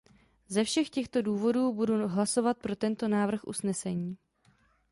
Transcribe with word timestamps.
Ze 0.47 0.63
všech 0.63 0.89
těchto 0.89 1.21
důvodů 1.21 1.73
budu 1.73 2.07
hlasovat 2.07 2.57
pro 2.57 2.75
tento 2.75 3.07
návrh 3.07 3.43
usnesení. 3.43 4.17